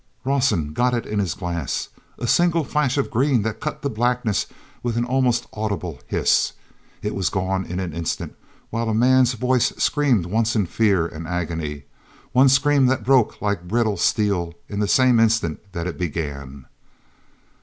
[0.25, 4.47] Rawson got it in the glass—a single flash of green that cut the blackness
[4.81, 6.53] with an almost audible hiss.
[7.03, 8.35] It was gone in an instant
[8.71, 11.83] while a man's voice screamed once in fear and agony,
[12.31, 16.65] one scream that broke like brittle steel in the same instant that it began.